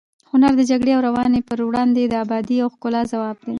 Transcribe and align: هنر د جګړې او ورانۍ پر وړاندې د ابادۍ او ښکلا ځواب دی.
هنر 0.31 0.53
د 0.57 0.61
جګړې 0.71 0.91
او 0.95 1.01
ورانۍ 1.15 1.41
پر 1.49 1.59
وړاندې 1.67 2.01
د 2.05 2.13
ابادۍ 2.23 2.57
او 2.63 2.69
ښکلا 2.73 3.01
ځواب 3.11 3.35
دی. 3.43 3.49